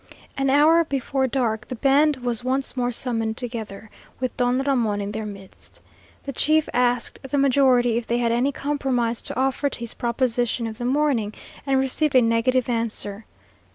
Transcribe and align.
An 0.35 0.49
hour 0.49 0.83
before 0.83 1.27
dark 1.27 1.67
the 1.67 1.75
band 1.75 2.17
was 2.23 2.43
once 2.43 2.75
more 2.75 2.91
summoned 2.91 3.37
together, 3.37 3.91
with 4.19 4.35
Don 4.35 4.57
Ramon 4.59 4.99
in 4.99 5.11
their 5.11 5.27
midst. 5.27 5.79
The 6.23 6.33
chief 6.33 6.67
asked 6.73 7.19
the 7.21 7.37
majority 7.37 7.97
if 7.97 8.07
they 8.07 8.17
had 8.17 8.31
any 8.31 8.51
compromise 8.51 9.21
to 9.21 9.39
offer 9.39 9.69
to 9.69 9.79
his 9.79 9.93
proposition 9.93 10.65
of 10.65 10.79
the 10.79 10.85
morning, 10.85 11.35
and 11.67 11.79
received 11.79 12.15
a 12.15 12.21
negative 12.23 12.67
answer. 12.67 13.25